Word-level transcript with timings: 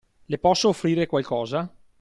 Le 0.29 0.37
posso 0.39 0.69
offrire 0.69 1.05
qualcosa? 1.05 1.71